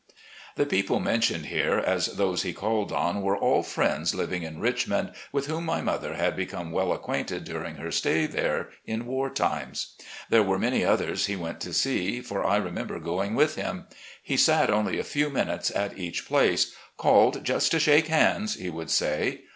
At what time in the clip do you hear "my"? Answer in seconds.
5.65-5.79